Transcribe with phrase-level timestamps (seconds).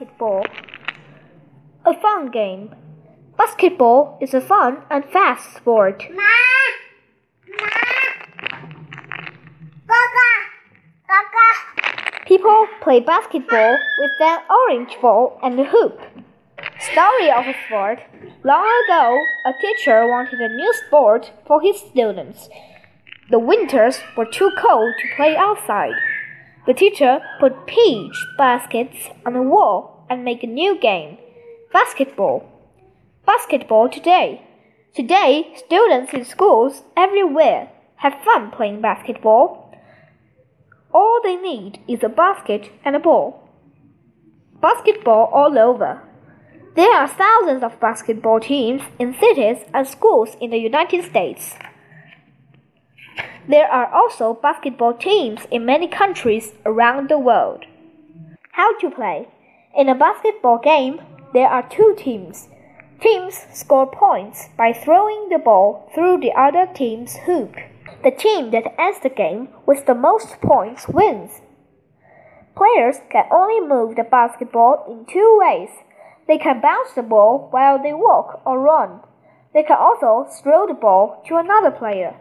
[0.00, 0.46] Basketball.
[1.84, 2.74] A fun game.
[3.36, 6.06] Basketball is a fun and fast sport.
[12.24, 16.00] People play basketball with an orange ball and a hoop.
[16.78, 17.98] Story of a sport.
[18.42, 22.48] Long ago, a teacher wanted a new sport for his students.
[23.30, 25.92] The winters were too cold to play outside.
[26.66, 31.18] The teacher put peach baskets on the wall and made a new game
[31.72, 32.44] basketball.
[33.24, 34.42] Basketball today.
[34.94, 39.72] Today, students in schools everywhere have fun playing basketball.
[40.92, 43.48] All they need is a basket and a ball.
[44.60, 46.02] Basketball all over.
[46.74, 51.54] There are thousands of basketball teams in cities and schools in the United States.
[53.50, 57.64] There are also basketball teams in many countries around the world.
[58.52, 59.26] How to play?
[59.76, 61.00] In a basketball game,
[61.32, 62.46] there are two teams.
[63.00, 67.56] Teams score points by throwing the ball through the other team's hoop.
[68.04, 71.40] The team that ends the game with the most points wins.
[72.54, 75.70] Players can only move the basketball in two ways.
[76.28, 79.00] They can bounce the ball while they walk or run.
[79.52, 82.14] They can also throw the ball to another player.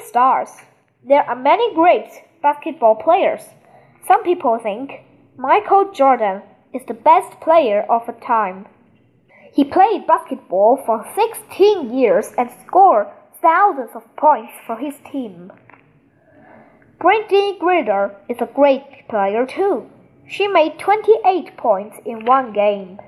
[0.00, 0.50] Stars.
[1.04, 2.08] There are many great
[2.42, 3.42] basketball players.
[4.06, 5.02] Some people think
[5.36, 8.66] Michael Jordan is the best player of a time.
[9.52, 13.08] He played basketball for 16 years and scored
[13.40, 15.52] thousands of points for his team.
[17.00, 19.90] Brittney Griner is a great player too.
[20.28, 22.98] She made 28 points in one game.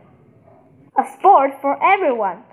[0.96, 2.44] A sport for everyone.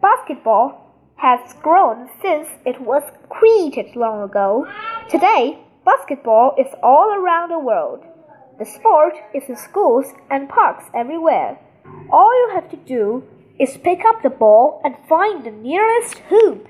[0.00, 0.87] Basketball
[1.18, 4.66] has grown since it was created long ago.
[5.10, 8.04] Today, basketball is all around the world.
[8.58, 11.58] The sport is in schools and parks everywhere.
[12.10, 13.24] All you have to do
[13.58, 16.68] is pick up the ball and find the nearest hoop.